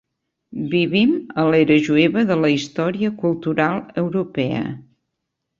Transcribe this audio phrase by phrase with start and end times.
[0.71, 4.65] Vivim a l'era jueva de la història cultural europea.